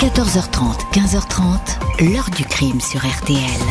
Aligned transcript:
14h30, 0.00 0.90
15h30, 0.92 2.12
l'heure 2.12 2.28
du 2.36 2.44
crime 2.44 2.80
sur 2.80 3.00
RTL. 3.00 3.62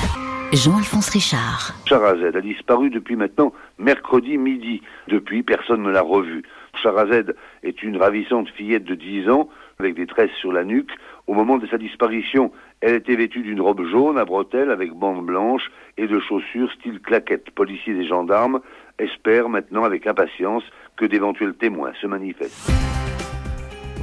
Jean-Alphonse 0.54 1.10
Richard. 1.10 1.74
Charazed 1.86 2.36
a 2.36 2.42
disparu 2.42 2.90
depuis 2.90 3.16
maintenant 3.18 3.54
mercredi 3.78 4.38
midi. 4.38 4.81
Depuis, 5.09 5.44
personne 5.44 5.83
ne 5.83 5.91
l'a 5.91 6.01
revu. 6.01 6.44
Charazed 6.81 7.36
est 7.63 7.83
une 7.83 7.97
ravissante 7.97 8.47
fillette 8.49 8.86
de 8.86 8.96
10 8.96 9.29
ans 9.29 9.49
avec 9.79 9.96
des 9.96 10.07
tresses 10.07 10.31
sur 10.39 10.54
la 10.54 10.63
nuque. 10.63 10.91
Au 11.28 11.33
moment 11.33 11.58
de 11.58 11.67
sa 11.67 11.78
disparition, 11.78 12.51
elle 12.79 12.96
était 12.96 13.15
vêtue 13.15 13.42
d'une 13.42 13.62
robe 13.62 13.85
jaune 13.85 14.17
à 14.17 14.24
bretelles 14.24 14.71
avec 14.71 14.94
bandes 14.94 15.26
blanches 15.26 15.71
et 15.97 16.08
de 16.08 16.20
chaussures 16.21 16.71
style 16.80 17.02
claquettes. 17.02 17.52
Policiers 17.52 17.95
et 17.95 18.08
gendarmes 18.08 18.62
espèrent 18.98 19.49
maintenant 19.49 19.84
avec 19.84 20.08
impatience 20.08 20.63
que 20.95 21.05
d'éventuels 21.05 21.55
témoins 21.55 21.91
se 22.02 22.08
manifestent. 22.08 22.71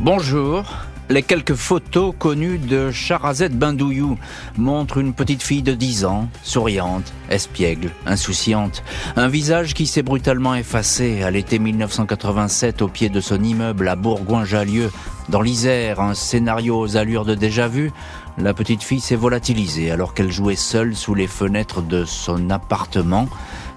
Bonjour. 0.01 0.65
Les 1.11 1.25
quelques 1.25 1.57
photos 1.57 2.15
connues 2.17 2.59
de 2.59 2.93
Charazette 2.93 3.59
Bindouillou 3.59 4.17
montrent 4.57 4.99
une 4.99 5.13
petite 5.13 5.43
fille 5.43 5.61
de 5.61 5.75
10 5.75 6.05
ans, 6.05 6.29
souriante, 6.45 7.13
espiègle, 7.29 7.91
insouciante. 8.07 8.85
Un 9.17 9.27
visage 9.27 9.75
qui 9.75 9.89
s'est 9.89 10.05
brutalement 10.05 10.55
effacé 10.55 11.25
à 11.25 11.33
l'été 11.33 11.59
1987 11.59 12.81
au 12.83 12.87
pied 12.87 13.09
de 13.09 13.21
son 13.21 13.43
immeuble 13.43 13.89
à 13.89 13.97
Bourgoin-Jallieu, 13.97 14.93
dans 15.29 15.43
l'Isère, 15.43 15.99
un 15.99 16.15
scénario 16.15 16.79
aux 16.79 16.97
allures 16.97 17.25
de 17.25 17.35
déjà-vu. 17.35 17.91
La 18.39 18.55
petite 18.55 18.85
fille 18.85 19.01
s'est 19.01 19.17
volatilisée 19.17 19.91
alors 19.91 20.15
qu'elle 20.15 20.31
jouait 20.31 20.55
seule 20.55 20.95
sous 20.95 21.17
les 21.17 21.27
fenêtres 21.27 21.83
de 21.83 22.05
son 22.05 22.51
appartement. 22.51 23.29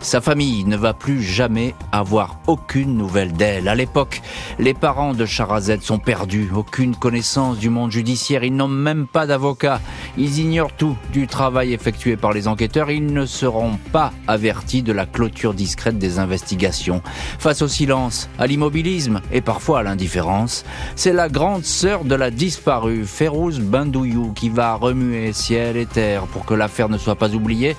Sa 0.03 0.20
famille 0.20 0.66
ne 0.66 0.75
va 0.75 0.93
plus 0.93 1.23
jamais 1.23 1.73
avoir 1.93 2.38
aucune 2.48 2.98
nouvelle 2.98 3.31
d'elle. 3.31 3.70
À 3.70 3.73
l'époque, 3.73 4.21
les 4.59 4.73
parents 4.73 5.13
de 5.13 5.26
Charazette 5.26 5.81
sont 5.81 5.98
perdus, 5.98 6.49
aucune 6.53 6.93
connaissance 6.93 7.57
du 7.57 7.70
monde 7.70 7.89
judiciaire, 7.89 8.43
ils 8.43 8.53
n'ont 8.53 8.67
même 8.67 9.07
pas 9.07 9.26
d'avocat, 9.26 9.79
ils 10.17 10.39
ignorent 10.39 10.73
tout 10.73 10.98
du 11.13 11.26
travail 11.26 11.71
effectué 11.71 12.18
par 12.18 12.34
les 12.34 12.49
enquêteurs, 12.49 12.91
ils 12.91 13.13
ne 13.13 13.26
seront 13.26 13.79
pas 13.93 14.12
avertis 14.27 14.84
de 14.84 14.91
la 14.91 15.05
clôture 15.05 15.54
discrète 15.54 15.98
des 15.98 16.20
investigations. 16.20 17.01
Face 17.40 17.62
au 17.62 17.70
silence, 17.70 18.29
à 18.38 18.45
l'immobilisme 18.45 19.21
et 19.32 19.40
parfois 19.40 19.79
à 19.79 19.84
l'indifférence, 19.84 20.65
c'est 20.98 21.13
la 21.13 21.29
grande 21.29 21.63
sœur 21.63 22.04
de 22.04 22.15
la 22.15 22.29
disparue, 22.29 23.05
Férouz 23.05 23.62
Bindouillou, 23.62 24.34
qui 24.34 24.49
va 24.49 24.76
remuer 24.76 25.32
ciel 25.32 25.77
et 25.77 25.85
terre 25.85 26.23
pour 26.23 26.45
que 26.45 26.54
l'affaire 26.54 26.90
ne 26.90 26.98
soit 26.98 27.15
pas 27.15 27.34
oubliée. 27.34 27.77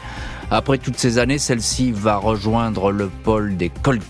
Après 0.50 0.78
toutes 0.78 0.98
ces 0.98 1.18
années, 1.18 1.38
celle-ci 1.38 1.92
va 1.92 2.16
rejoindre 2.16 2.90
le 2.90 3.08
pôle 3.08 3.56
des 3.56 3.70
cold 3.70 4.02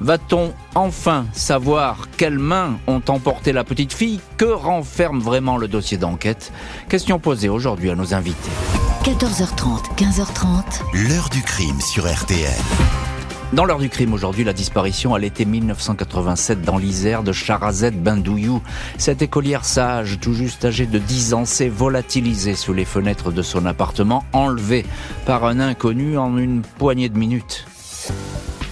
Va-t-on 0.00 0.52
enfin 0.74 1.26
savoir 1.32 2.08
quelles 2.16 2.38
mains 2.38 2.78
ont 2.86 3.02
emporté 3.08 3.52
la 3.52 3.64
petite 3.64 3.92
fille? 3.92 4.20
Que 4.36 4.44
renferme 4.44 5.20
vraiment 5.20 5.56
le 5.56 5.68
dossier 5.68 5.98
d'enquête? 5.98 6.52
Question 6.88 7.18
posée 7.18 7.48
aujourd'hui 7.48 7.90
à 7.90 7.94
nos 7.94 8.14
invités. 8.14 8.50
14h30, 9.04 9.96
15h30. 9.96 11.08
L'heure 11.08 11.28
du 11.30 11.42
crime 11.42 11.80
sur 11.80 12.06
RTL. 12.06 13.07
Dans 13.54 13.64
l'heure 13.64 13.78
du 13.78 13.88
crime 13.88 14.12
aujourd'hui, 14.12 14.44
la 14.44 14.52
disparition 14.52 15.14
à 15.14 15.18
l'été 15.18 15.46
1987 15.46 16.60
dans 16.60 16.76
l'Isère 16.76 17.22
de 17.22 17.32
Charazette 17.32 17.98
Bindouillou. 18.02 18.60
Cette 18.98 19.22
écolière 19.22 19.64
sage, 19.64 20.18
tout 20.20 20.34
juste 20.34 20.66
âgée 20.66 20.84
de 20.84 20.98
10 20.98 21.32
ans, 21.32 21.44
s'est 21.46 21.70
volatilisée 21.70 22.54
sous 22.54 22.74
les 22.74 22.84
fenêtres 22.84 23.32
de 23.32 23.40
son 23.40 23.64
appartement, 23.64 24.22
enlevée 24.34 24.84
par 25.24 25.46
un 25.46 25.60
inconnu 25.60 26.18
en 26.18 26.36
une 26.36 26.60
poignée 26.60 27.08
de 27.08 27.16
minutes. 27.16 27.67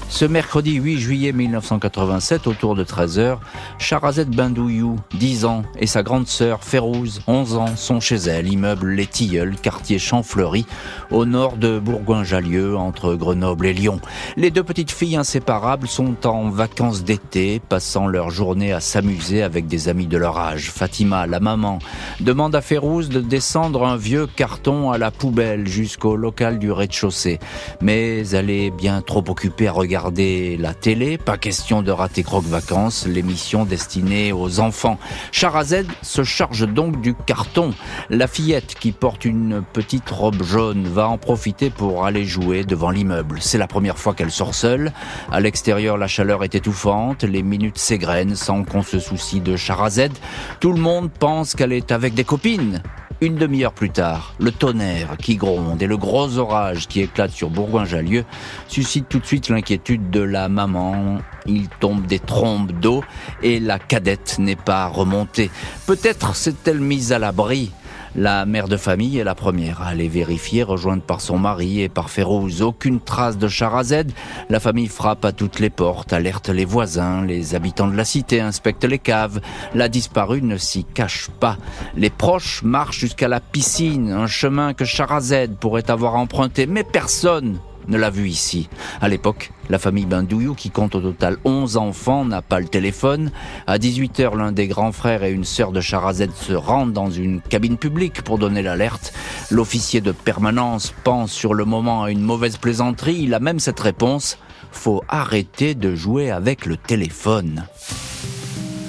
Ce 0.09 0.25
mercredi 0.25 0.75
8 0.75 0.99
juillet 0.99 1.33
1987, 1.33 2.47
autour 2.47 2.75
de 2.77 2.85
13h, 2.85 3.39
Charazette 3.79 4.31
Bindouillou, 4.31 4.97
10 5.15 5.45
ans, 5.45 5.63
et 5.79 5.87
sa 5.87 6.03
grande 6.03 6.29
sœur 6.29 6.63
Férouz, 6.63 7.23
11 7.27 7.57
ans, 7.57 7.77
sont 7.77 8.01
chez 8.01 8.17
elle, 8.17 8.51
immeuble 8.51 8.93
Les 8.93 9.07
Tilleuls, 9.07 9.57
quartier 9.57 9.99
Champfleury, 9.99 10.65
au 11.11 11.27
nord 11.27 11.57
de 11.57 11.81
Bourgoin-Jallieu, 11.81 12.77
entre 12.77 13.15
Grenoble 13.15 13.67
et 13.67 13.75
Lyon. 13.75 14.01
Les 14.37 14.51
deux 14.51 14.63
petites 14.63 14.93
filles 14.93 15.17
inséparables 15.17 15.89
sont 15.89 16.27
en 16.27 16.51
vacances 16.51 17.03
d'été, 17.03 17.61
passant 17.69 18.07
leur 18.07 18.31
journée 18.31 18.73
à 18.73 18.81
s'amuser 18.81 19.43
avec 19.43 19.67
des 19.67 19.89
amis 19.89 20.07
de 20.07 20.17
leur 20.17 20.39
âge. 20.39 20.71
Fatima, 20.71 21.27
la 21.27 21.41
maman, 21.41 21.81
demande 22.21 22.55
à 22.55 22.63
Férouz 22.63 23.09
de 23.09 23.21
descendre 23.21 23.85
un 23.85 23.97
vieux 23.97 24.29
carton 24.29 24.93
à 24.93 24.99
la 24.99 25.11
poubelle 25.11 25.67
jusqu'au 25.67 26.17
local 26.17 26.59
du 26.59 26.71
rez-de-chaussée. 26.71 27.41
Mais 27.83 28.27
elle 28.29 28.51
est 28.51 28.71
bien 28.71 29.03
trop 29.03 29.25
occupée 29.29 29.69
à 29.69 29.73
regarder 29.73 29.96
regarder 29.97 30.59
la 30.59 30.75
télé, 30.75 31.17
pas 31.17 31.39
question 31.39 31.81
de 31.81 31.91
rater 31.91 32.23
Croque 32.23 32.45
Vacances, 32.45 33.07
l'émission 33.07 33.65
destinée 33.65 34.31
aux 34.31 34.61
enfants. 34.61 34.99
Charazed 35.33 35.87
se 36.03 36.23
charge 36.23 36.69
donc 36.69 37.01
du 37.01 37.15
carton. 37.15 37.71
La 38.11 38.27
fillette 38.27 38.75
qui 38.75 38.93
porte 38.93 39.25
une 39.25 39.63
petite 39.73 40.11
robe 40.11 40.43
jaune 40.43 40.87
va 40.87 41.09
en 41.09 41.17
profiter 41.17 41.71
pour 41.71 42.05
aller 42.05 42.27
jouer 42.27 42.65
devant 42.65 42.91
l'immeuble. 42.91 43.39
C'est 43.41 43.57
la 43.57 43.67
première 43.67 43.97
fois 43.97 44.13
qu'elle 44.13 44.31
sort 44.31 44.55
seule. 44.55 44.93
À 45.33 45.41
l'extérieur, 45.41 45.97
la 45.97 46.09
chaleur 46.09 46.45
est 46.45 46.55
étouffante, 46.55 47.25
les 47.25 47.43
minutes 47.43 47.79
s'égrènent 47.79 48.37
sans 48.37 48.65
qu'on 48.65 48.83
se 48.83 48.99
soucie 48.99 49.41
de 49.41 49.57
Charazed. 49.57 50.13
Tout 50.61 50.75
le 50.75 50.81
monde 50.81 51.11
pense 51.11 51.55
qu'elle 51.55 51.73
est 51.73 51.91
avec 51.91 52.13
des 52.13 52.25
copines. 52.25 52.83
Une 53.23 53.37
demi-heure 53.37 53.73
plus 53.73 53.89
tard, 53.89 54.35
le 54.39 54.53
tonnerre 54.53 55.17
qui 55.17 55.37
gronde 55.37 55.81
et 55.81 55.87
le 55.87 55.97
gros 55.97 56.37
orage 56.37 56.87
qui 56.87 57.01
éclate 57.01 57.31
sur 57.31 57.49
Bourgoin-Jallieu 57.49 58.27
suscitent 58.69 59.09
tout 59.09 59.21
de 59.21 59.25
suite 59.25 59.49
l'inquiétude 59.49 59.86
de 59.95 60.21
la 60.21 60.49
maman. 60.49 61.19
Il 61.47 61.69
tombe 61.69 62.07
des 62.07 62.19
trombes 62.19 62.73
d'eau 62.73 63.05
et 63.43 63.61
la 63.61 63.79
cadette 63.79 64.37
n'est 64.39 64.57
pas 64.57 64.87
remontée. 64.87 65.51
Peut-être 65.87 66.35
s'est-elle 66.35 66.81
mise 66.81 67.13
à 67.13 67.19
l'abri 67.19 67.71
la 68.19 68.47
mère 68.47 68.67
de 68.67 68.79
famille 68.79 69.19
est 69.19 69.25
la 69.25 69.35
première 69.35 69.83
à 69.83 69.89
aller 69.89 70.09
vérifier, 70.09 70.63
rejointe 70.63 71.03
par 71.03 71.21
son 71.21 71.37
mari 71.39 71.83
et 71.83 71.91
par 71.91 72.09
Férouz. 72.09 72.63
Aucune 72.63 72.99
trace 72.99 73.37
de 73.37 73.47
Charazed. 73.47 74.11
La 74.49 74.59
famille 74.59 74.87
frappe 74.87 75.27
à 75.27 75.33
toutes 75.33 75.61
les 75.61 75.69
portes, 75.69 76.15
alerte 76.15 76.49
les 76.49 76.65
voisins, 76.65 77.27
les 77.27 77.55
habitants 77.55 77.89
de 77.89 77.95
la 77.95 78.07
cité 78.07 78.41
inspectent 78.41 78.87
les 78.87 78.99
caves. 78.99 79.43
La 79.75 79.91
disparue 79.91 80.41
ne 80.41 80.57
s'y 80.57 80.85
cache 80.85 81.29
pas. 81.41 81.59
Les 81.95 82.09
proches 82.09 82.63
marchent 82.63 83.01
jusqu'à 83.01 83.29
la 83.29 83.41
piscine, 83.41 84.11
un 84.11 84.27
chemin 84.27 84.73
que 84.73 84.87
Charazed 84.87 85.55
pourrait 85.57 85.91
avoir 85.91 86.15
emprunté, 86.15 86.67
mais 86.67 86.85
personne 86.85 87.59
ne 87.89 87.97
l'a 87.97 88.11
vu 88.11 88.29
ici. 88.29 88.69
À 89.01 89.09
l'époque, 89.09 89.53
la 89.69 89.79
famille 89.79 90.07
Bindouillou, 90.07 90.55
qui 90.55 90.71
compte 90.71 90.95
au 90.95 91.01
total 91.01 91.37
11 91.45 91.77
enfants, 91.77 92.25
n'a 92.25 92.43
pas 92.43 92.61
le 92.61 92.69
téléphone. 92.69 93.31
À 93.67 93.79
18h, 93.79 94.37
l'un 94.37 94.53
des 94.53 94.69
grands 94.69 94.93
frères 94.93 95.25
et 95.25 95.31
une 95.31 95.45
sœur 95.45 95.73
de 95.73 95.81
Charazette 95.81 96.35
se 96.35 96.53
rendent 96.53 96.93
dans 96.93 97.11
une 97.11 97.41
cabine 97.41 97.77
publique 97.77 98.23
pour 98.23 98.39
donner 98.39 98.63
l'alerte. 98.63 99.13
L'officier 99.51 100.01
de 100.01 100.13
permanence 100.13 100.95
pense 101.05 101.33
sur 101.33 101.55
le 101.55 101.65
moment 101.65 102.05
à 102.05 102.11
une 102.11 102.23
mauvaise 102.23 102.57
plaisanterie. 102.57 103.21
Il 103.21 103.35
a 103.35 103.41
même 103.41 103.61
cette 103.61 103.81
réponse. 103.81 104.39
Faut 104.73 105.03
arrêter 105.09 105.75
de 105.75 105.95
jouer 105.95 106.31
avec 106.31 106.67
le 106.67 106.77
téléphone. 106.77 107.67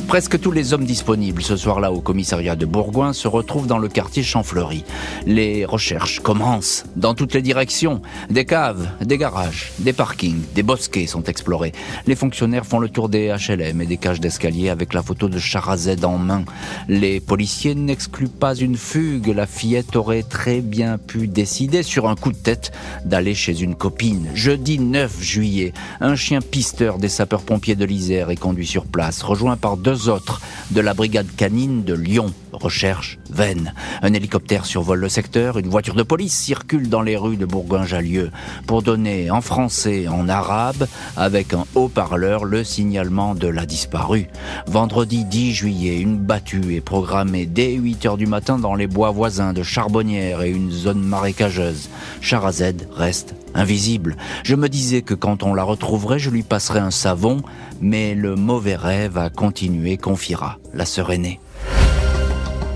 Presque 0.08 0.40
tous 0.40 0.52
les 0.52 0.72
hommes 0.72 0.86
disponibles 0.86 1.42
ce 1.42 1.58
soir-là 1.58 1.92
au 1.92 2.00
commissariat 2.00 2.56
de 2.56 2.66
Bourgoin 2.66 3.12
se 3.12 3.28
retrouvent 3.28 3.68
dans 3.68 3.78
le 3.78 3.90
quartier 3.90 4.24
Champfleury. 4.24 4.86
Les 5.26 5.66
recherches 5.66 6.22
commencent 6.22 6.86
dans 6.96 7.14
toutes 7.14 7.34
les 7.34 7.42
directions. 7.42 8.02
Des 8.30 8.46
caves, 8.46 8.88
des 9.02 9.18
garages, 9.18 9.74
des 9.80 9.92
parkings, 9.92 10.42
des 10.56 10.64
bosquets 10.64 11.08
sont 11.08 11.24
explorés. 11.24 11.74
Les 12.06 12.16
fonctionnaires 12.16 12.66
font 12.66 12.80
le 12.80 12.88
tour 12.88 13.10
des 13.10 13.36
HLM 13.36 13.82
et 13.82 13.86
des 13.86 13.98
cages 13.98 14.22
d'escalier 14.22 14.70
avec 14.70 14.94
la 14.94 15.04
photo 15.04 15.28
de 15.28 15.40
Charazed 15.40 16.06
en 16.06 16.18
main. 16.18 16.46
Les 16.88 17.20
policiers 17.20 17.76
n'excluent 17.76 18.30
pas 18.30 18.56
une 18.56 18.78
fugue. 18.78 19.28
La 19.28 19.46
fillette 19.46 19.98
aurait 19.98 20.24
très 20.24 20.62
bien 20.62 20.98
pu 20.98 21.28
décider 21.28 21.84
sur 21.84 22.08
un 22.08 22.16
coup 22.16 22.32
de 22.32 22.38
tête 22.38 22.72
d'aller 23.04 23.36
chez 23.36 23.62
une 23.62 23.76
copine. 23.76 24.30
Jeudi 24.34 24.80
9 24.80 25.22
juillet, 25.22 25.74
un 26.00 26.16
chien 26.16 26.40
pisteur 26.40 26.98
des 26.98 27.10
sapeurs-pompiers 27.10 27.76
de 27.76 27.84
l'Isère 27.84 28.30
est 28.30 28.38
conduit 28.38 28.68
sur 28.68 28.86
place, 28.86 29.22
rejoint 29.22 29.58
par 29.58 29.76
deux 29.76 29.97
autres 30.06 30.42
de 30.72 30.82
la 30.82 30.94
brigade 30.94 31.28
canine 31.36 31.84
de 31.84 31.94
Lyon. 31.94 32.34
Recherche 32.52 33.20
vaine. 33.30 33.74
Un 34.02 34.14
hélicoptère 34.14 34.66
survole 34.66 35.00
le 35.00 35.10
secteur, 35.10 35.58
une 35.58 35.70
voiture 35.70 35.96
de 35.96 36.04
police 36.04 36.34
circule 36.34 36.90
dans 36.90 37.02
les 37.02 37.18
rues 37.18 37.38
de 37.38 37.46
Bourgoin-Jallieu 37.46 38.32
pour 38.66 38.82
donner 38.82 39.30
en 39.30 39.42
français, 39.42 40.08
en 40.08 40.28
arabe, 40.30 40.88
avec 41.16 41.54
un 41.54 41.66
haut-parleur, 41.76 42.46
le 42.46 42.64
signalement 42.64 43.36
de 43.36 43.48
la 43.48 43.66
disparue. 43.66 44.28
Vendredi 44.68 45.26
10 45.26 45.54
juillet, 45.54 46.00
une 46.00 46.18
battue 46.18 46.76
est 46.76 46.82
programmée 46.82 47.46
dès 47.46 47.74
8 47.74 48.06
heures 48.06 48.18
du 48.18 48.28
matin 48.28 48.58
dans 48.58 48.76
les 48.76 48.88
bois 48.88 49.12
voisins 49.12 49.54
de 49.54 49.64
Charbonnières 49.64 50.42
et 50.42 50.50
une 50.50 50.72
zone 50.72 51.04
marécageuse. 51.04 51.90
Charazed 52.22 52.88
reste 52.96 53.36
invisible. 53.58 54.16
Je 54.44 54.56
me 54.56 54.70
disais 54.70 55.02
que 55.02 55.14
quand 55.14 55.44
on 55.44 55.54
la 55.54 55.64
retrouverait, 55.64 56.20
je 56.20 56.30
lui 56.30 56.44
passerais 56.44 56.80
un 56.80 56.92
savon, 56.92 57.42
mais 57.82 58.16
le 58.16 58.36
mauvais 58.36 58.76
rêve 58.76 59.18
a 59.18 59.30
continué, 59.30 59.98
confiera 59.98 60.58
la 60.74 60.86
sœur 60.86 61.12
aînée. 61.12 61.40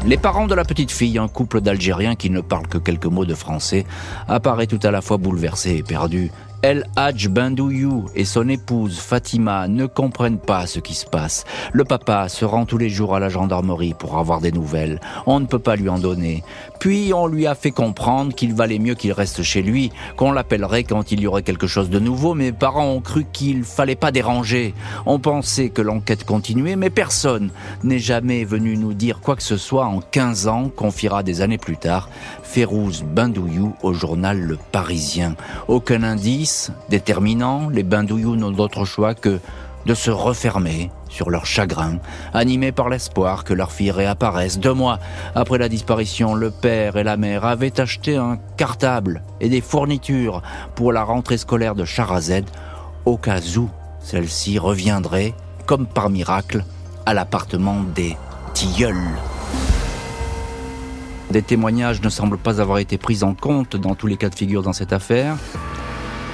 Les 0.06 0.18
parents 0.18 0.48
de 0.48 0.56
la 0.56 0.64
petite 0.64 0.92
fille, 0.92 1.20
un 1.20 1.28
couple 1.28 1.62
d'Algériens 1.62 2.16
qui 2.16 2.32
ne 2.32 2.42
parlent 2.42 2.68
que 2.68 2.80
quelques 2.80 3.06
mots 3.06 3.26
de 3.26 3.36
français, 3.36 3.86
apparaît 4.28 4.66
tout 4.66 4.80
à 4.82 4.90
la 4.90 5.02
fois 5.02 5.18
bouleversé 5.18 5.76
et 5.76 5.84
perdu. 5.84 6.32
El 6.64 6.86
Hadj 6.96 7.28
et 8.16 8.26
son 8.26 8.48
épouse 8.48 9.00
Fatima 9.00 9.68
ne 9.68 9.88
comprennent 9.88 10.38
pas 10.38 10.68
ce 10.68 10.80
qui 10.80 10.94
se 10.94 11.08
passe. 11.08 11.44
Le 11.74 11.86
papa 11.86 12.30
se 12.30 12.46
rend 12.46 12.66
tous 12.66 12.78
les 12.78 12.90
jours 12.90 13.16
à 13.16 13.20
la 13.20 13.30
gendarmerie 13.30 13.96
pour 13.96 14.20
avoir 14.20 14.42
des 14.42 14.52
nouvelles. 14.52 15.00
On 15.26 15.40
ne 15.40 15.48
peut 15.48 15.60
pas 15.60 15.76
lui 15.76 15.90
en 15.90 15.98
donner. 15.98 16.44
Puis 16.80 17.14
on 17.16 17.26
lui 17.26 17.48
a 17.48 17.56
fait 17.56 17.72
comprendre 17.72 18.36
qu'il 18.36 18.54
valait 18.54 18.78
mieux 18.78 18.94
qu'il 18.94 19.12
reste 19.12 19.42
chez 19.42 19.64
lui, 19.64 19.92
qu'on 20.18 20.32
l'appellerait 20.32 20.84
quand 20.84 21.12
il 21.12 21.22
y 21.22 21.28
aurait 21.28 21.42
quelque 21.42 21.68
chose 21.68 21.90
de 21.90 22.00
nouveau. 22.00 22.36
Mes 22.36 22.52
parents 22.52 22.92
ont 22.92 23.02
cru 23.02 23.26
qu'il 23.32 23.64
fallait 23.64 23.96
pas 23.96 24.12
déranger. 24.12 24.76
On 25.08 25.18
pensait 25.18 25.70
que 25.70 25.82
l'enquête 25.82 26.26
continuait, 26.26 26.76
mais 26.76 26.92
personne 26.92 27.50
n'est 27.84 28.00
jamais 28.00 28.46
venu 28.46 28.78
nous 28.78 28.94
dire 28.94 29.20
quoi 29.20 29.36
que 29.36 29.44
ce 29.44 29.58
soit 29.58 29.86
en 29.86 30.00
15 30.00 30.48
ans, 30.48 30.70
confiera 30.70 31.24
des 31.24 31.42
années 31.42 31.58
plus 31.58 31.78
tard 31.78 32.08
Férouz 32.52 33.04
Bendouyou 33.04 33.78
au 33.82 33.94
journal 33.94 34.38
Le 34.38 34.58
Parisien. 34.58 35.36
Aucun 35.70 36.04
indice 36.04 36.74
déterminant, 36.90 37.70
les 37.70 37.84
Bendouyou 37.84 38.36
n'ont 38.36 38.52
d'autre 38.52 38.84
choix 38.84 39.16
que 39.16 39.40
de 39.86 39.94
se 39.94 40.12
refermer 40.12 40.92
sur 41.08 41.30
leur 41.30 41.46
chagrin, 41.46 42.00
animés 42.34 42.74
par 42.74 42.90
l'espoir 42.90 43.46
que 43.46 43.54
leur 43.54 43.72
fille 43.72 43.90
réapparaisse. 43.90 44.60
Deux 44.60 44.74
mois 44.74 45.00
après 45.34 45.60
la 45.60 45.70
disparition, 45.70 46.36
le 46.36 46.52
père 46.52 46.98
et 46.98 47.06
la 47.06 47.16
mère 47.16 47.46
avaient 47.46 47.80
acheté 47.80 48.18
un 48.18 48.38
cartable 48.58 49.24
et 49.40 49.48
des 49.48 49.62
fournitures 49.62 50.42
pour 50.76 50.92
la 50.92 51.04
rentrée 51.04 51.38
scolaire 51.38 51.74
de 51.76 51.86
Charazed, 51.86 52.44
au 53.06 53.16
cas 53.16 53.40
où 53.56 53.70
celle-ci 54.02 54.60
reviendrait, 54.60 55.34
comme 55.66 55.88
par 55.88 56.10
miracle, 56.10 56.66
à 57.06 57.14
l'appartement 57.14 57.78
des 57.96 58.18
tilleuls. 58.54 58.98
Des 61.32 61.42
témoignages 61.42 62.02
ne 62.02 62.10
semblent 62.10 62.38
pas 62.38 62.60
avoir 62.60 62.80
été 62.80 62.98
pris 62.98 63.24
en 63.24 63.34
compte 63.34 63.78
dans 63.78 63.96
tous 63.96 64.08
les 64.08 64.18
cas 64.18 64.30
de 64.30 64.36
figure 64.36 64.64
dans 64.64 64.74
cette 64.74 64.92
affaire. 64.92 65.38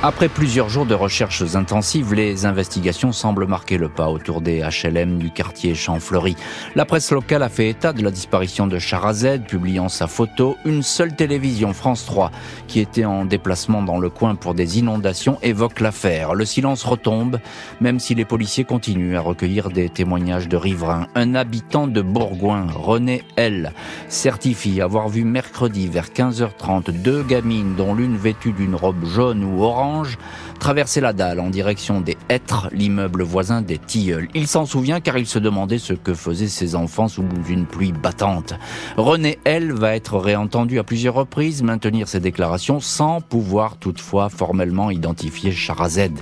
Après 0.03 0.29
plusieurs 0.29 0.69
jours 0.69 0.85
de 0.85 0.93
recherches 0.93 1.55
intensives, 1.55 2.13
les 2.13 2.45
investigations 2.45 3.11
semblent 3.11 3.47
marquer 3.47 3.79
le 3.79 3.89
pas 3.89 4.09
autour 4.09 4.41
des 4.41 4.61
HLM 4.61 5.17
du 5.17 5.31
quartier 5.31 5.73
Champfleury. 5.73 6.35
La 6.75 6.85
presse 6.85 7.11
locale 7.11 7.41
a 7.41 7.49
fait 7.49 7.69
état 7.69 7.93
de 7.93 8.03
la 8.03 8.11
disparition 8.11 8.67
de 8.67 8.77
Charazed, 8.77 9.47
publiant 9.47 9.89
sa 9.89 10.05
photo. 10.05 10.55
Une 10.65 10.83
seule 10.83 11.15
télévision, 11.15 11.73
France 11.73 12.05
3, 12.05 12.29
qui 12.67 12.79
était 12.79 13.05
en 13.05 13.25
déplacement 13.25 13.81
dans 13.81 13.97
le 13.97 14.11
coin 14.11 14.35
pour 14.35 14.53
des 14.53 14.77
inondations, 14.77 15.39
évoque 15.41 15.79
l'affaire. 15.79 16.35
Le 16.35 16.45
silence 16.45 16.83
retombe, 16.83 17.39
même 17.81 17.99
si 17.99 18.13
les 18.13 18.25
policiers 18.25 18.65
continuent 18.65 19.17
à 19.17 19.21
recueillir 19.21 19.69
des 19.69 19.89
témoignages 19.89 20.47
de 20.47 20.57
riverains. 20.57 21.07
Un 21.15 21.33
habitant 21.33 21.87
de 21.87 22.03
Bourgoin, 22.03 22.67
René 22.71 23.23
L, 23.35 23.73
certifie 24.09 24.79
avoir 24.79 25.09
vu 25.09 25.23
mercredi 25.23 25.87
vers 25.87 26.09
15h30 26.09 26.91
deux 26.91 27.23
gamines, 27.23 27.73
dont 27.75 27.95
l'une 27.95 28.15
vêtue 28.15 28.51
d'une 28.51 28.75
robe 28.75 29.03
jaune 29.03 29.43
ou 29.43 29.63
orange, 29.63 29.86
traverser 30.59 31.01
la 31.01 31.13
dalle 31.13 31.39
en 31.39 31.49
direction 31.49 32.01
des 32.01 32.17
Hêtres, 32.29 32.69
l'immeuble 32.71 33.23
voisin 33.23 33.61
des 33.61 33.77
Tilleuls. 33.77 34.27
Il 34.33 34.47
s'en 34.47 34.65
souvient 34.65 34.99
car 34.99 35.17
il 35.17 35.27
se 35.27 35.39
demandait 35.39 35.77
ce 35.77 35.93
que 35.93 36.13
faisaient 36.13 36.47
ses 36.47 36.75
enfants 36.75 37.07
sous 37.07 37.23
une 37.47 37.65
pluie 37.65 37.91
battante. 37.91 38.53
René, 38.97 39.39
elle, 39.43 39.71
va 39.71 39.95
être 39.95 40.17
réentendu 40.17 40.79
à 40.79 40.83
plusieurs 40.83 41.13
reprises, 41.13 41.63
maintenir 41.63 42.07
ses 42.07 42.19
déclarations 42.19 42.79
sans 42.79 43.21
pouvoir 43.21 43.77
toutefois 43.77 44.29
formellement 44.29 44.91
identifier 44.91 45.51
Charazed. 45.51 46.13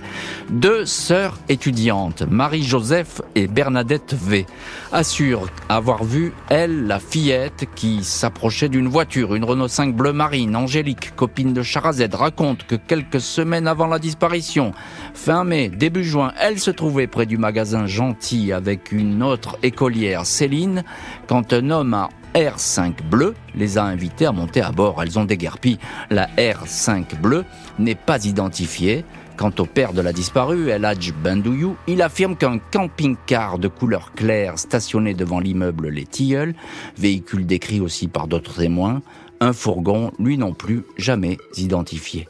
Deux 0.50 0.86
sœurs 0.86 1.40
étudiantes, 1.50 2.24
Marie-Joseph 2.24 3.22
et 3.36 3.48
Bernadette 3.48 4.14
V, 4.14 4.46
assurent 4.92 5.50
avoir 5.70 6.04
vu, 6.04 6.34
elle, 6.50 6.88
la 6.88 7.00
fillette 7.00 7.66
qui 7.76 8.04
s'approchait 8.04 8.70
d'une 8.70 8.88
voiture, 8.88 9.36
une 9.36 9.44
Renault 9.44 9.68
5 9.68 9.96
bleu 9.96 10.14
marine, 10.14 10.56
Angélique, 10.56 11.16
copine 11.16 11.54
de 11.54 11.64
Charazed, 11.64 12.14
raconte 12.14 12.66
que 12.66 12.76
quelques 12.76 13.22
semaines 13.22 13.55
avant 13.64 13.88
la 13.88 14.00
disparition. 14.00 14.74
Fin 15.14 15.44
mai, 15.44 15.70
début 15.70 16.04
juin, 16.04 16.34
elle 16.40 16.60
se 16.60 16.72
trouvait 16.72 17.08
près 17.08 17.26
du 17.26 17.38
magasin 17.38 17.88
Gentil 17.88 18.52
avec 18.52 18.92
une 18.92 19.24
autre 19.24 19.58
écolière, 19.64 20.26
Céline, 20.26 20.84
quand 21.28 21.54
un 21.54 21.70
homme 21.70 21.94
à 21.94 22.10
R5 22.36 23.02
bleu 23.10 23.34
les 23.56 23.78
a 23.78 23.86
invités 23.86 24.26
à 24.26 24.34
monter 24.34 24.62
à 24.62 24.72
bord. 24.72 25.02
Elles 25.02 25.18
ont 25.18 25.24
déguerpi. 25.24 25.80
La 26.10 26.28
R5 26.38 27.20
bleu 27.20 27.46
n'est 27.80 27.96
pas 27.96 28.26
identifiée. 28.26 29.06
Quant 29.38 29.52
au 29.60 29.66
père 29.66 29.92
de 29.94 30.02
la 30.02 30.14
disparue, 30.14 30.70
El 30.70 30.86
Hadj 30.86 31.12
Bendouyou, 31.14 31.76
il 31.88 32.02
affirme 32.02 32.38
qu'un 32.38 32.58
camping-car 32.58 33.60
de 33.60 33.68
couleur 33.68 34.14
claire 34.14 34.58
stationné 34.58 35.14
devant 35.14 35.40
l'immeuble 35.40 35.90
Les 35.90 36.06
Tilleuls, 36.06 36.56
véhicule 36.98 37.46
décrit 37.46 37.82
aussi 37.82 38.08
par 38.08 38.28
d'autres 38.28 38.56
témoins, 38.56 39.02
un 39.42 39.52
fourgon, 39.52 40.12
lui 40.20 40.38
non 40.38 40.54
plus, 40.54 40.84
jamais 40.98 41.38
identifié. 41.58 42.28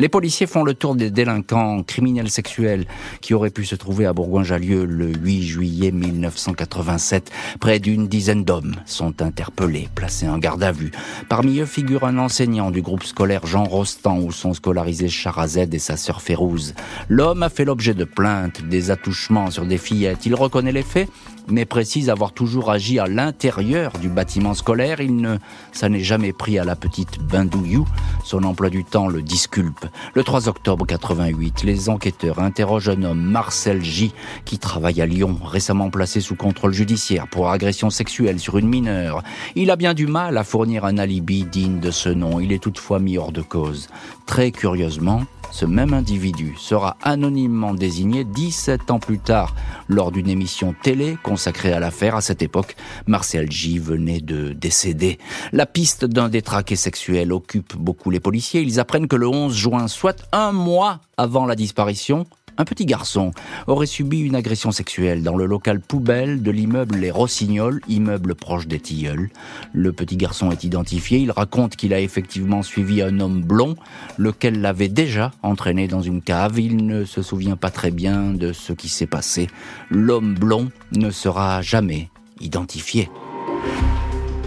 Les 0.00 0.08
policiers 0.08 0.46
font 0.46 0.62
le 0.62 0.74
tour 0.74 0.94
des 0.94 1.10
délinquants 1.10 1.82
criminels 1.82 2.30
sexuels 2.30 2.86
qui 3.20 3.34
auraient 3.34 3.50
pu 3.50 3.64
se 3.64 3.74
trouver 3.74 4.06
à 4.06 4.12
Bourgoin-Jallieu 4.12 4.84
le 4.84 5.08
8 5.12 5.42
juillet 5.42 5.90
1987. 5.90 7.32
Près 7.58 7.80
d'une 7.80 8.06
dizaine 8.06 8.44
d'hommes 8.44 8.76
sont 8.86 9.20
interpellés, 9.22 9.88
placés 9.96 10.28
en 10.28 10.38
garde 10.38 10.62
à 10.62 10.70
vue. 10.70 10.92
Parmi 11.28 11.58
eux 11.58 11.66
figure 11.66 12.04
un 12.04 12.18
enseignant 12.18 12.70
du 12.70 12.80
groupe 12.80 13.02
scolaire 13.02 13.44
Jean 13.44 13.64
Rostand 13.64 14.20
où 14.20 14.30
sont 14.30 14.54
scolarisés 14.54 15.08
Charazed 15.08 15.74
et 15.74 15.80
sa 15.80 15.96
sœur 15.96 16.22
Férouz. 16.22 16.74
L'homme 17.08 17.42
a 17.42 17.48
fait 17.48 17.64
l'objet 17.64 17.94
de 17.94 18.04
plaintes, 18.04 18.62
des 18.68 18.92
attouchements 18.92 19.50
sur 19.50 19.66
des 19.66 19.78
fillettes. 19.78 20.26
Il 20.26 20.36
reconnaît 20.36 20.70
les 20.70 20.84
faits 20.84 21.08
mais 21.50 21.64
précise 21.64 22.10
avoir 22.10 22.32
toujours 22.32 22.70
agi 22.70 22.98
à 22.98 23.06
l'intérieur 23.06 23.92
du 24.00 24.08
bâtiment 24.08 24.54
scolaire. 24.54 25.00
Il 25.00 25.16
ne 25.16 25.38
ça 25.72 25.88
n'est 25.88 26.02
jamais 26.02 26.32
pris 26.32 26.58
à 26.58 26.64
la 26.64 26.76
petite 26.76 27.20
Bindouillou. 27.20 27.86
Son 28.24 28.42
emploi 28.44 28.70
du 28.70 28.84
temps 28.84 29.08
le 29.08 29.22
disculpe. 29.22 29.86
Le 30.14 30.24
3 30.24 30.48
octobre 30.48 30.86
88, 30.86 31.62
les 31.62 31.88
enquêteurs 31.88 32.38
interrogent 32.40 32.88
un 32.88 33.02
homme, 33.02 33.20
Marcel 33.20 33.82
J, 33.84 34.12
qui 34.44 34.58
travaille 34.58 35.00
à 35.00 35.06
Lyon, 35.06 35.38
récemment 35.44 35.90
placé 35.90 36.20
sous 36.20 36.36
contrôle 36.36 36.72
judiciaire 36.72 37.28
pour 37.28 37.50
agression 37.50 37.90
sexuelle 37.90 38.40
sur 38.40 38.58
une 38.58 38.68
mineure. 38.68 39.22
Il 39.54 39.70
a 39.70 39.76
bien 39.76 39.94
du 39.94 40.06
mal 40.06 40.36
à 40.36 40.44
fournir 40.44 40.84
un 40.84 40.98
alibi 40.98 41.44
digne 41.44 41.80
de 41.80 41.90
ce 41.90 42.08
nom. 42.08 42.40
Il 42.40 42.52
est 42.52 42.62
toutefois 42.62 42.98
mis 42.98 43.18
hors 43.18 43.32
de 43.32 43.42
cause. 43.42 43.88
Très 44.26 44.50
curieusement, 44.50 45.22
ce 45.50 45.64
même 45.64 45.94
individu 45.94 46.54
sera 46.58 46.96
anonymement 47.02 47.74
désigné 47.74 48.24
17 48.24 48.90
ans 48.90 48.98
plus 48.98 49.18
tard 49.18 49.54
lors 49.88 50.12
d'une 50.12 50.28
émission 50.28 50.74
télé 50.82 51.16
consacrée 51.22 51.72
à 51.72 51.80
l'affaire. 51.80 52.16
À 52.16 52.20
cette 52.20 52.42
époque, 52.42 52.76
Marcel 53.06 53.50
J 53.50 53.78
venait 53.78 54.20
de 54.20 54.52
décéder. 54.52 55.18
La 55.52 55.66
piste 55.66 56.04
d'un 56.04 56.28
détraqué 56.28 56.76
sexuel 56.76 57.32
occupe 57.32 57.76
beaucoup 57.76 58.10
les 58.10 58.20
policiers. 58.20 58.62
Ils 58.62 58.80
apprennent 58.80 59.08
que 59.08 59.16
le 59.16 59.28
11 59.28 59.54
juin, 59.54 59.88
soit 59.88 60.26
un 60.32 60.52
mois 60.52 61.00
avant 61.16 61.46
la 61.46 61.56
disparition, 61.56 62.26
un 62.58 62.64
petit 62.64 62.86
garçon 62.86 63.30
aurait 63.66 63.86
subi 63.86 64.20
une 64.20 64.34
agression 64.34 64.72
sexuelle 64.72 65.22
dans 65.22 65.36
le 65.36 65.46
local 65.46 65.80
poubelle 65.80 66.42
de 66.42 66.50
l'immeuble 66.50 66.96
Les 66.96 67.10
Rossignols, 67.10 67.80
immeuble 67.88 68.34
proche 68.34 68.66
des 68.66 68.80
Tilleuls. 68.80 69.30
Le 69.72 69.92
petit 69.92 70.16
garçon 70.16 70.50
est 70.50 70.64
identifié, 70.64 71.18
il 71.18 71.30
raconte 71.30 71.76
qu'il 71.76 71.94
a 71.94 72.00
effectivement 72.00 72.62
suivi 72.62 73.00
un 73.00 73.20
homme 73.20 73.42
blond, 73.42 73.76
lequel 74.18 74.60
l'avait 74.60 74.88
déjà 74.88 75.30
entraîné 75.42 75.86
dans 75.86 76.02
une 76.02 76.20
cave. 76.20 76.58
Il 76.58 76.84
ne 76.84 77.04
se 77.04 77.22
souvient 77.22 77.56
pas 77.56 77.70
très 77.70 77.92
bien 77.92 78.32
de 78.32 78.52
ce 78.52 78.72
qui 78.72 78.88
s'est 78.88 79.06
passé. 79.06 79.46
L'homme 79.90 80.34
blond 80.34 80.70
ne 80.92 81.10
sera 81.10 81.62
jamais 81.62 82.10
identifié. 82.40 83.08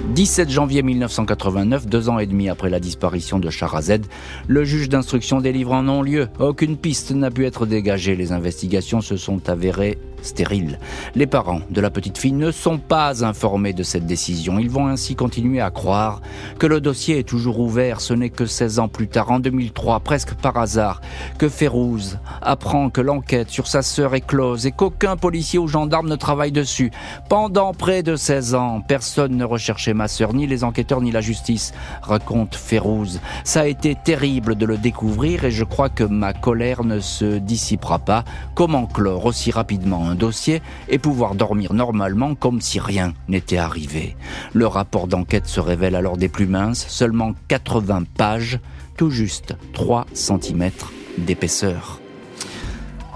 17 0.10 0.50
janvier 0.50 0.84
1989, 0.84 1.88
deux 1.88 2.10
ans 2.10 2.20
et 2.20 2.26
demi 2.26 2.50
après 2.50 2.70
la 2.70 2.80
disparition 2.80 3.40
de 3.40 3.50
Charazed, 3.50 4.06
le 4.48 4.64
juge 4.64 4.90
d'instruction 4.90 5.40
délivre 5.40 5.74
un 5.74 5.84
non-lieu. 5.84 6.28
Aucune 6.40 6.76
piste 6.76 7.12
n'a 7.12 7.32
pu 7.32 7.46
être 7.46 7.66
dégagée. 7.66 8.16
Les 8.16 8.32
investigations 8.32 9.02
se 9.02 9.16
sont 9.16 9.50
avérées 9.50 9.98
stérile. 10.22 10.80
Les 11.16 11.28
parents 11.28 11.62
de 11.70 11.82
la 11.82 11.90
petite 11.90 12.18
fille 12.18 12.32
ne 12.34 12.52
sont 12.52 12.78
pas 12.78 13.24
informés 13.24 13.74
de 13.74 13.84
cette 13.84 14.06
décision. 14.06 14.60
Ils 14.60 14.70
vont 14.70 14.88
ainsi 14.88 15.16
continuer 15.16 15.62
à 15.62 15.72
croire 15.72 16.22
que 16.60 16.68
le 16.68 16.82
dossier 16.82 17.20
est 17.20 17.28
toujours 17.28 17.60
ouvert. 17.60 18.02
Ce 18.02 18.14
n'est 18.14 18.30
que 18.30 18.46
16 18.46 18.80
ans 18.80 18.88
plus 18.88 19.08
tard, 19.08 19.32
en 19.32 19.40
2003, 19.40 20.00
presque 20.02 20.34
par 20.36 20.58
hasard, 20.58 21.02
que 21.38 21.50
Férouz 21.50 22.20
apprend 22.42 22.90
que 22.90 23.02
l'enquête 23.02 23.50
sur 23.50 23.68
sa 23.68 23.82
sœur 23.82 24.16
est 24.16 24.26
close 24.26 24.66
et 24.66 24.72
qu'aucun 24.72 25.18
policier 25.18 25.60
ou 25.60 25.68
gendarme 25.68 26.10
ne 26.10 26.16
travaille 26.16 26.52
dessus. 26.52 26.92
Pendant 27.30 27.74
près 27.74 28.04
de 28.04 28.16
16 28.16 28.56
ans, 28.56 28.82
personne 28.82 29.36
ne 29.36 29.46
recherchait 29.46 29.94
ma 29.94 30.08
sœur, 30.08 30.34
ni 30.34 30.48
les 30.48 30.64
enquêteurs, 30.64 31.02
ni 31.02 31.12
la 31.12 31.22
justice, 31.22 31.74
raconte 32.02 32.56
Férouz. 32.56 33.20
Ça 33.44 33.62
a 33.62 33.66
été 33.66 33.96
terrible 33.96 34.56
de 34.56 34.66
le 34.66 34.78
découvrir 34.78 35.46
et 35.46 35.52
je 35.52 35.64
crois 35.64 35.90
que 35.90 36.04
ma 36.04 36.34
colère 36.34 36.84
ne 36.84 37.00
se 37.00 37.38
dissipera 37.38 38.00
pas. 38.00 38.24
Comment 38.56 38.86
clore 38.86 39.26
aussi 39.26 39.52
rapidement 39.52 40.11
dossier 40.16 40.62
et 40.90 41.00
pouvoir 41.00 41.36
dormir 41.36 41.74
normalement 41.74 42.36
comme 42.36 42.62
si 42.62 42.80
rien 42.80 43.14
n'était 43.28 43.58
arrivé. 43.58 44.16
Le 44.54 44.68
rapport 44.68 45.08
d'enquête 45.08 45.48
se 45.48 45.60
révèle 45.60 45.96
alors 45.96 46.18
des 46.18 46.30
plus 46.30 46.48
minces, 46.48 46.86
seulement 46.88 47.34
80 47.48 48.04
pages, 48.18 48.60
tout 48.98 49.10
juste 49.10 49.56
3 49.74 50.06
cm 50.14 50.72
d'épaisseur. 51.18 52.00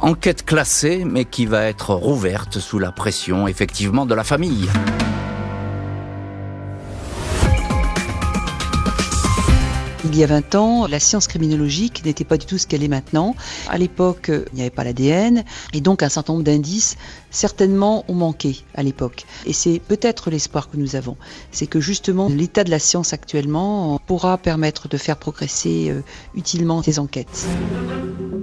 Enquête 0.01 0.45
classée, 0.45 1.03
mais 1.05 1.25
qui 1.25 1.45
va 1.45 1.63
être 1.63 1.93
rouverte 1.93 2.59
sous 2.59 2.79
la 2.79 2.91
pression 2.91 3.47
effectivement 3.47 4.05
de 4.05 4.13
la 4.13 4.23
famille. 4.23 4.69
Il 10.07 10.15
y 10.15 10.23
a 10.23 10.27
20 10.27 10.55
ans, 10.55 10.87
la 10.87 10.99
science 10.99 11.27
criminologique 11.27 12.05
n'était 12.05 12.23
pas 12.23 12.37
du 12.37 12.45
tout 12.45 12.59
ce 12.59 12.67
qu'elle 12.67 12.83
est 12.83 12.87
maintenant. 12.87 13.35
À 13.67 13.79
l'époque, 13.79 14.29
il 14.29 14.55
n'y 14.55 14.61
avait 14.61 14.69
pas 14.69 14.83
l'ADN 14.83 15.43
et 15.73 15.81
donc 15.81 16.03
un 16.03 16.09
certain 16.09 16.33
nombre 16.33 16.45
d'indices 16.45 16.95
certainement 17.31 18.05
ont 18.07 18.13
manqué 18.13 18.63
à 18.75 18.83
l'époque. 18.83 19.25
Et 19.47 19.53
c'est 19.53 19.79
peut-être 19.79 20.29
l'espoir 20.29 20.69
que 20.69 20.77
nous 20.77 20.95
avons. 20.95 21.17
C'est 21.51 21.67
que 21.67 21.79
justement 21.79 22.29
l'état 22.29 22.63
de 22.63 22.69
la 22.69 22.79
science 22.79 23.13
actuellement 23.13 23.99
pourra 24.05 24.37
permettre 24.37 24.87
de 24.87 24.97
faire 24.97 25.17
progresser 25.17 25.89
euh, 25.89 26.01
utilement 26.35 26.83
ces 26.83 26.99
enquêtes. 26.99 27.47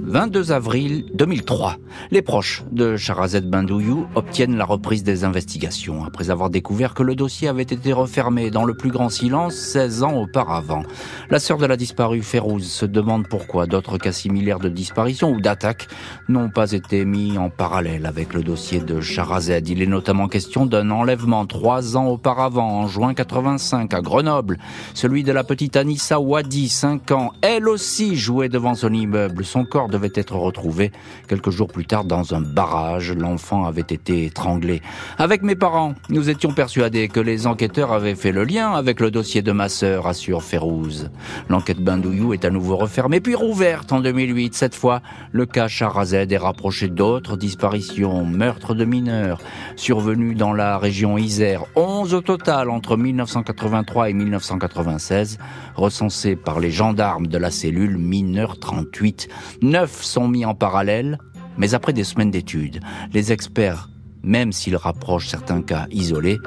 22 0.04 0.50
avril 0.50 1.04
2003. 1.14 1.76
Les 2.11 2.23
proches 2.23 2.64
de 2.73 2.97
Charazet 2.97 3.42
Bendouyou 3.42 4.06
obtiennent 4.16 4.56
la 4.56 4.64
reprise 4.64 5.04
des 5.04 5.23
investigations 5.23 6.04
après 6.04 6.30
avoir 6.30 6.50
découvert 6.50 6.92
que 6.92 7.04
le 7.04 7.14
dossier 7.14 7.47
avait 7.47 7.62
été 7.62 7.92
refermé 7.92 8.50
dans 8.50 8.64
le 8.64 8.75
plus 8.75 8.90
grand 8.90 9.11
silence 9.11 9.54
16 9.54 10.02
ans 10.02 10.14
auparavant. 10.14 10.82
La 11.30 11.38
sœur 11.38 11.56
de 11.56 11.66
la 11.66 11.76
disparue 11.76 12.23
Férouz 12.23 12.64
se 12.64 12.85
demande 12.85 13.28
pourquoi 13.28 13.66
d'autres 13.66 13.97
cas 13.97 14.11
similaires 14.11 14.59
de 14.59 14.68
disparition 14.68 15.30
ou 15.30 15.40
d'attaque 15.40 15.87
n'ont 16.28 16.50
pas 16.50 16.73
été 16.73 17.04
mis 17.04 17.38
en 17.38 17.49
parallèle 17.49 18.04
avec 18.04 18.35
le 18.35 18.42
dossier 18.42 18.80
de 18.80 19.00
Charazed. 19.00 19.68
Il 19.68 19.82
est 19.82 19.87
notamment 19.87 20.26
question 20.26 20.66
d'un 20.66 20.90
enlèvement 20.90 21.47
trois 21.47 21.97
ans 21.97 22.09
auparavant, 22.09 22.80
en 22.80 22.88
juin 22.88 23.14
85, 23.14 23.94
à 23.94 24.00
Grenoble. 24.00 24.59
Celui 24.94 25.23
de 25.23 25.30
la 25.30 25.44
petite 25.44 25.76
Anissa 25.76 26.18
Wadi, 26.18 26.68
5 26.68 27.11
ans. 27.12 27.32
Elle 27.40 27.68
aussi 27.68 28.16
jouait 28.16 28.49
devant 28.49 28.75
son 28.75 28.92
immeuble. 28.92 29.44
Son 29.44 29.64
corps 29.64 29.88
devait 30.02 30.21
être 30.21 30.35
retrouvé 30.35 30.90
quelques 31.28 31.50
jours 31.50 31.68
plus 31.68 31.87
tard 31.87 32.04
dans 32.04 32.35
un 32.35 32.40
barrage. 32.40 33.12
L'enfant 33.12 33.66
avait 33.66 33.80
été 33.80 34.25
étranglé. 34.26 34.82
Avec 35.18 35.42
mes 35.42 35.54
parents, 35.54 35.94
nous 36.09 36.28
étions 36.28 36.52
persuadés 36.52 37.09
que 37.09 37.21
les 37.21 37.47
enquêteurs 37.47 37.92
avaient 37.92 38.16
fait 38.16 38.32
le 38.32 38.44
lien 38.44 38.73
avec 38.73 38.99
le 39.00 39.11
dossier 39.11 39.42
de 39.42 39.52
ma 39.52 39.68
sœur, 39.68 40.06
assure 40.06 40.42
Férouz. 40.42 41.11
L'enquête 41.49 41.78
Bindouillou 41.78 42.32
est 42.32 42.44
à 42.44 42.50
nouveau 42.50 42.76
refermée, 42.76 43.21
puis 43.21 43.37
rouverte 43.37 43.92
en 43.92 44.00
2008. 44.00 44.54
Cette 44.54 44.75
fois, 44.75 45.02
le 45.30 45.47
cas 45.47 45.68
Charazed 45.68 46.32
est 46.32 46.37
rapproché 46.37 46.88
d'autres 46.88 47.37
disparitions, 47.37 48.25
meurtres 48.25 48.75
de 48.75 48.85
mineurs, 48.85 49.40
survenus 49.76 50.37
dans 50.37 50.52
la 50.52 50.78
région 50.78 51.16
Isère. 51.16 51.64
11 51.76 52.14
au 52.14 52.21
total 52.23 52.71
entre 52.71 52.97
1983 52.97 54.11
et 54.11 54.14
1996, 54.14 55.38
recensés 55.76 56.35
par 56.35 56.59
les 56.59 56.71
gendarmes 56.71 57.28
de 57.28 57.38
la 57.38 57.50
cellule 57.50 57.99
mineur 57.99 58.59
38. 58.59 59.28
9 59.62 59.81
sont 59.86 60.28
mis 60.28 60.44
en 60.44 60.54
parallèle, 60.54 61.18
mais 61.58 61.74
après 61.74 61.92
des 61.92 62.04
semaines 62.04 62.30
d'études, 62.30 62.80
les 63.12 63.32
experts 63.32 63.88
même 64.22 64.52
s'ils 64.52 64.76
rapprochent 64.76 65.28
certains 65.28 65.62
cas 65.62 65.86
isolés, 65.90 66.38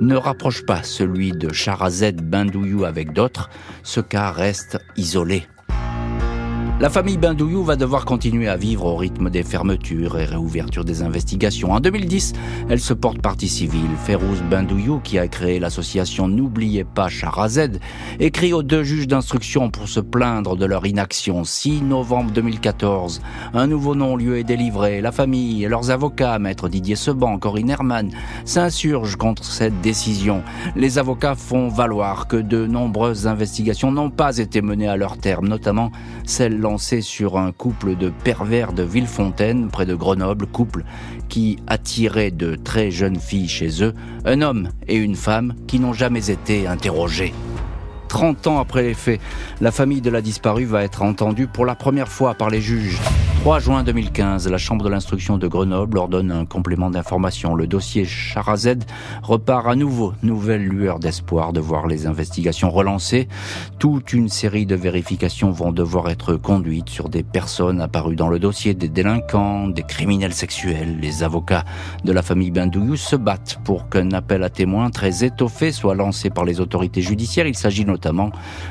ne 0.00 0.16
rapprochent 0.16 0.64
pas 0.64 0.82
celui 0.82 1.32
de 1.32 1.52
Charazet 1.52 2.12
Bindouillou 2.12 2.84
avec 2.84 3.12
d'autres. 3.12 3.50
Ce 3.82 4.00
cas 4.00 4.30
reste 4.30 4.78
isolé. 4.96 5.46
La 6.80 6.90
famille 6.90 7.16
Bindouillou 7.16 7.64
va 7.64 7.74
devoir 7.74 8.04
continuer 8.04 8.46
à 8.46 8.56
vivre 8.56 8.84
au 8.84 8.94
rythme 8.94 9.30
des 9.30 9.42
fermetures 9.42 10.16
et 10.16 10.24
réouvertures 10.24 10.84
des 10.84 11.02
investigations. 11.02 11.72
En 11.72 11.80
2010, 11.80 12.34
elle 12.68 12.78
se 12.78 12.94
porte 12.94 13.20
partie 13.20 13.48
civile. 13.48 13.90
Férouz 14.04 14.42
Bindouillou, 14.48 15.00
qui 15.00 15.18
a 15.18 15.26
créé 15.26 15.58
l'association 15.58 16.28
N'oubliez 16.28 16.84
pas 16.84 17.08
Charazed, 17.08 17.80
écrit 18.20 18.52
aux 18.52 18.62
deux 18.62 18.84
juges 18.84 19.08
d'instruction 19.08 19.70
pour 19.70 19.88
se 19.88 19.98
plaindre 19.98 20.54
de 20.54 20.66
leur 20.66 20.86
inaction. 20.86 21.42
6 21.42 21.82
novembre 21.82 22.30
2014, 22.30 23.22
un 23.54 23.66
nouveau 23.66 23.96
non-lieu 23.96 24.38
est 24.38 24.44
délivré. 24.44 25.00
La 25.00 25.10
famille 25.10 25.64
et 25.64 25.68
leurs 25.68 25.90
avocats, 25.90 26.38
maître 26.38 26.68
Didier 26.68 26.94
Seban, 26.94 27.38
Corinne 27.38 27.70
Herman, 27.70 28.10
s'insurgent 28.44 29.16
contre 29.16 29.42
cette 29.42 29.80
décision. 29.80 30.44
Les 30.76 30.98
avocats 30.98 31.34
font 31.34 31.66
valoir 31.66 32.28
que 32.28 32.36
de 32.36 32.68
nombreuses 32.68 33.26
investigations 33.26 33.90
n'ont 33.90 34.10
pas 34.10 34.38
été 34.38 34.62
menées 34.62 34.86
à 34.86 34.96
leur 34.96 35.18
terme, 35.18 35.48
notamment 35.48 35.90
celle 36.24 36.67
sur 36.76 37.38
un 37.38 37.52
couple 37.52 37.96
de 37.96 38.10
pervers 38.10 38.74
de 38.74 38.82
Villefontaine, 38.82 39.68
près 39.68 39.86
de 39.86 39.94
Grenoble, 39.94 40.46
couple 40.46 40.84
qui 41.28 41.58
attirait 41.66 42.30
de 42.30 42.56
très 42.56 42.90
jeunes 42.90 43.18
filles 43.18 43.48
chez 43.48 43.82
eux, 43.82 43.94
un 44.26 44.42
homme 44.42 44.68
et 44.86 44.96
une 44.96 45.16
femme 45.16 45.54
qui 45.66 45.80
n'ont 45.80 45.94
jamais 45.94 46.30
été 46.30 46.66
interrogés. 46.66 47.32
30 48.08 48.46
ans 48.46 48.58
après 48.58 48.82
les 48.82 48.94
faits, 48.94 49.20
la 49.60 49.70
famille 49.70 50.00
de 50.00 50.10
la 50.10 50.20
disparue 50.20 50.64
va 50.64 50.82
être 50.82 51.02
entendue 51.02 51.46
pour 51.46 51.66
la 51.66 51.74
première 51.74 52.08
fois 52.08 52.34
par 52.34 52.50
les 52.50 52.60
juges. 52.60 52.98
3 53.42 53.60
juin 53.60 53.84
2015, 53.84 54.48
la 54.48 54.58
Chambre 54.58 54.84
de 54.84 54.90
l'instruction 54.90 55.38
de 55.38 55.46
Grenoble 55.46 55.96
ordonne 55.96 56.32
un 56.32 56.44
complément 56.44 56.90
d'information. 56.90 57.54
Le 57.54 57.68
dossier 57.68 58.04
Charazed 58.04 58.84
repart 59.22 59.68
à 59.68 59.76
nouveau. 59.76 60.12
Nouvelle 60.24 60.64
lueur 60.66 60.98
d'espoir 60.98 61.52
de 61.52 61.60
voir 61.60 61.86
les 61.86 62.06
investigations 62.06 62.68
relancées. 62.68 63.28
Toute 63.78 64.12
une 64.12 64.28
série 64.28 64.66
de 64.66 64.74
vérifications 64.74 65.52
vont 65.52 65.70
devoir 65.70 66.08
être 66.08 66.34
conduites 66.34 66.88
sur 66.88 67.08
des 67.08 67.22
personnes 67.22 67.80
apparues 67.80 68.16
dans 68.16 68.28
le 68.28 68.40
dossier, 68.40 68.74
des 68.74 68.88
délinquants, 68.88 69.68
des 69.68 69.84
criminels 69.84 70.34
sexuels. 70.34 70.98
Les 71.00 71.22
avocats 71.22 71.64
de 72.04 72.12
la 72.12 72.22
famille 72.22 72.50
Bindouillou 72.50 72.96
se 72.96 73.14
battent 73.14 73.60
pour 73.62 73.88
qu'un 73.88 74.10
appel 74.10 74.42
à 74.42 74.50
témoins 74.50 74.90
très 74.90 75.24
étoffé 75.24 75.70
soit 75.70 75.94
lancé 75.94 76.28
par 76.28 76.44
les 76.44 76.60
autorités 76.60 77.02
judiciaires. 77.02 77.46
Il 77.46 77.56
s'agit 77.56 77.84
notamment 77.84 77.97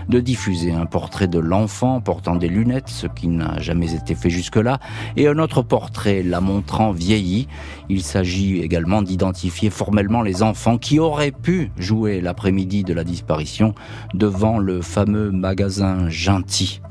de 0.09 0.19
diffuser 0.19 0.71
un 0.71 0.85
portrait 0.85 1.27
de 1.27 1.39
l'enfant 1.39 2.01
portant 2.01 2.35
des 2.35 2.47
lunettes, 2.47 2.89
ce 2.89 3.07
qui 3.07 3.27
n'a 3.27 3.59
jamais 3.59 3.93
été 3.93 4.15
fait 4.15 4.29
jusque 4.29 4.55
là 4.55 4.79
et 5.15 5.27
un 5.27 5.37
autre 5.39 5.61
portrait 5.61 6.23
la 6.23 6.41
montrant 6.41 6.91
vieillie. 6.91 7.47
Il 7.89 8.03
s'agit 8.03 8.59
également 8.59 9.01
d'identifier 9.01 9.69
formellement 9.69 10.21
les 10.21 10.43
enfants 10.43 10.77
qui 10.77 10.99
auraient 10.99 11.31
pu 11.31 11.71
jouer 11.77 12.21
l'après-midi 12.21 12.83
de 12.83 12.93
la 12.93 13.03
disparition 13.03 13.73
devant 14.13 14.57
le 14.57 14.81
fameux 14.81 15.31
magasin 15.31 16.09
Gentil. 16.09 16.81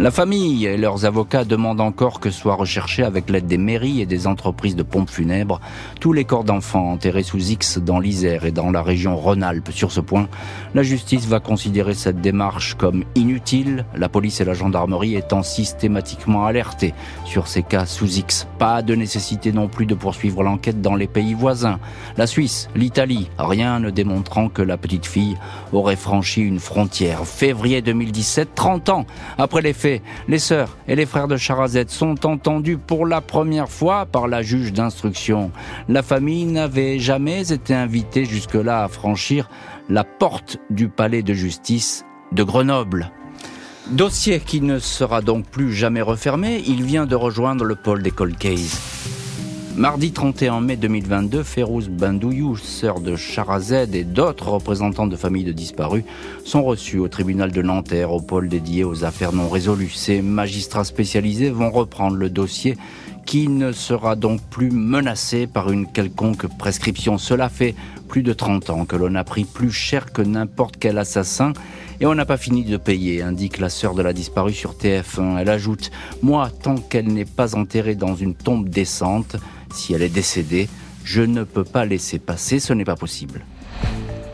La 0.00 0.12
famille 0.12 0.64
et 0.64 0.76
leurs 0.76 1.06
avocats 1.06 1.44
demandent 1.44 1.80
encore 1.80 2.20
que 2.20 2.30
soient 2.30 2.54
recherchés 2.54 3.02
avec 3.02 3.28
l'aide 3.28 3.48
des 3.48 3.58
mairies 3.58 4.00
et 4.00 4.06
des 4.06 4.28
entreprises 4.28 4.76
de 4.76 4.84
pompes 4.84 5.10
funèbres 5.10 5.60
tous 5.98 6.12
les 6.12 6.24
corps 6.24 6.44
d'enfants 6.44 6.92
enterrés 6.92 7.24
sous 7.24 7.50
X 7.50 7.78
dans 7.78 7.98
l'Isère 7.98 8.44
et 8.44 8.52
dans 8.52 8.70
la 8.70 8.80
région 8.80 9.16
Rhône-Alpes. 9.16 9.72
Sur 9.72 9.90
ce 9.90 10.00
point, 10.00 10.28
la 10.72 10.84
justice 10.84 11.26
va 11.26 11.40
considérer 11.40 11.94
cette 11.94 12.20
démarche 12.20 12.74
comme 12.74 13.02
inutile, 13.16 13.86
la 13.96 14.08
police 14.08 14.40
et 14.40 14.44
la 14.44 14.54
gendarmerie 14.54 15.16
étant 15.16 15.42
systématiquement 15.42 16.46
alertées 16.46 16.94
sur 17.24 17.48
ces 17.48 17.64
cas 17.64 17.84
sous 17.84 18.18
X. 18.18 18.46
Pas 18.60 18.82
de 18.82 18.94
nécessité 18.94 19.50
non 19.50 19.66
plus 19.66 19.86
de 19.86 19.96
poursuivre 19.96 20.44
l'enquête 20.44 20.80
dans 20.80 20.94
les 20.94 21.08
pays 21.08 21.34
voisins, 21.34 21.80
la 22.16 22.28
Suisse, 22.28 22.68
l'Italie, 22.76 23.30
rien 23.36 23.80
ne 23.80 23.90
démontrant 23.90 24.48
que 24.48 24.62
la 24.62 24.76
petite 24.76 25.06
fille 25.06 25.36
aurait 25.72 25.96
franchi 25.96 26.42
une 26.42 26.60
frontière. 26.60 27.26
Février 27.26 27.82
2017, 27.82 28.54
30 28.54 28.90
ans 28.90 29.04
après 29.38 29.60
les 29.60 29.72
faits 29.72 29.87
les 30.28 30.38
sœurs 30.38 30.76
et 30.86 30.96
les 30.96 31.06
frères 31.06 31.28
de 31.28 31.36
Charazette 31.36 31.90
sont 31.90 32.26
entendus 32.26 32.78
pour 32.78 33.06
la 33.06 33.20
première 33.20 33.68
fois 33.68 34.06
par 34.06 34.28
la 34.28 34.42
juge 34.42 34.72
d'instruction. 34.72 35.50
La 35.88 36.02
famille 36.02 36.44
n'avait 36.44 36.98
jamais 36.98 37.52
été 37.52 37.74
invitée 37.74 38.24
jusque-là 38.24 38.84
à 38.84 38.88
franchir 38.88 39.48
la 39.88 40.04
porte 40.04 40.58
du 40.70 40.88
palais 40.88 41.22
de 41.22 41.34
justice 41.34 42.04
de 42.32 42.42
Grenoble. 42.42 43.10
Dossier 43.90 44.40
qui 44.40 44.60
ne 44.60 44.78
sera 44.78 45.22
donc 45.22 45.46
plus 45.46 45.72
jamais 45.72 46.02
refermé, 46.02 46.62
il 46.66 46.82
vient 46.82 47.06
de 47.06 47.14
rejoindre 47.14 47.64
le 47.64 47.74
pôle 47.74 48.02
des 48.02 48.10
cold 48.10 48.36
Mardi 49.78 50.10
31 50.10 50.60
mai 50.60 50.74
2022, 50.74 51.44
Férouz 51.44 51.88
Bindouillou, 51.88 52.56
sœur 52.56 52.98
de 52.98 53.14
Charazed 53.14 53.94
et 53.94 54.02
d'autres 54.02 54.48
représentants 54.48 55.06
de 55.06 55.14
familles 55.14 55.44
de 55.44 55.52
disparus 55.52 56.02
sont 56.44 56.64
reçus 56.64 56.98
au 56.98 57.06
tribunal 57.06 57.52
de 57.52 57.62
Nanterre, 57.62 58.12
au 58.12 58.20
pôle 58.20 58.48
dédié 58.48 58.82
aux 58.82 59.04
affaires 59.04 59.32
non 59.32 59.48
résolues. 59.48 59.92
Ces 59.94 60.20
magistrats 60.20 60.82
spécialisés 60.82 61.50
vont 61.50 61.70
reprendre 61.70 62.16
le 62.16 62.28
dossier 62.28 62.76
qui 63.24 63.46
ne 63.46 63.70
sera 63.70 64.16
donc 64.16 64.40
plus 64.50 64.72
menacé 64.72 65.46
par 65.46 65.70
une 65.70 65.86
quelconque 65.86 66.48
prescription. 66.58 67.16
Cela 67.16 67.48
fait 67.48 67.76
plus 68.08 68.24
de 68.24 68.32
30 68.32 68.70
ans 68.70 68.84
que 68.84 68.96
l'on 68.96 69.14
a 69.14 69.22
pris 69.22 69.44
plus 69.44 69.70
cher 69.70 70.12
que 70.12 70.22
n'importe 70.22 70.78
quel 70.80 70.98
assassin 70.98 71.52
et 72.00 72.06
on 72.06 72.14
n'a 72.14 72.24
pas 72.24 72.36
fini 72.36 72.64
de 72.64 72.76
payer, 72.78 73.22
indique 73.22 73.58
la 73.58 73.68
sœur 73.68 73.94
de 73.94 74.02
la 74.02 74.12
disparue 74.12 74.54
sur 74.54 74.72
TF1. 74.72 75.38
Elle 75.38 75.50
ajoute, 75.50 75.90
moi, 76.22 76.50
tant 76.62 76.76
qu'elle 76.76 77.08
n'est 77.08 77.24
pas 77.24 77.54
enterrée 77.54 77.96
dans 77.96 78.14
une 78.14 78.34
tombe 78.34 78.68
décente, 78.68 79.36
si 79.72 79.94
elle 79.94 80.02
est 80.02 80.08
décédée, 80.08 80.68
je 81.04 81.22
ne 81.22 81.44
peux 81.44 81.64
pas 81.64 81.84
laisser 81.84 82.18
passer, 82.18 82.60
ce 82.60 82.72
n'est 82.72 82.84
pas 82.84 82.96
possible. 82.96 83.44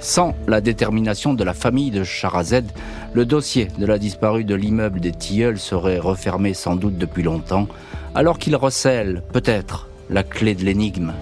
Sans 0.00 0.34
la 0.46 0.60
détermination 0.60 1.32
de 1.34 1.44
la 1.44 1.54
famille 1.54 1.90
de 1.90 2.04
Charazed, 2.04 2.66
le 3.14 3.24
dossier 3.24 3.68
de 3.78 3.86
la 3.86 3.98
disparue 3.98 4.44
de 4.44 4.54
l'immeuble 4.54 5.00
des 5.00 5.12
Tilleuls 5.12 5.58
serait 5.58 5.98
refermé 5.98 6.52
sans 6.52 6.76
doute 6.76 6.98
depuis 6.98 7.22
longtemps, 7.22 7.68
alors 8.14 8.38
qu'il 8.38 8.56
recèle, 8.56 9.22
peut-être, 9.32 9.88
la 10.10 10.22
clé 10.22 10.54
de 10.54 10.64
l'énigme. 10.64 11.14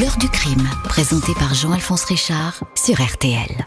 L'heure 0.00 0.16
du 0.18 0.28
crime, 0.28 0.68
présenté 0.84 1.32
par 1.38 1.54
Jean-Alphonse 1.54 2.04
Richard 2.04 2.62
sur 2.74 3.00
RTL. 3.00 3.66